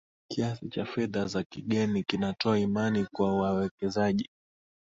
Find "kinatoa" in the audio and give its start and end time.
2.03-2.59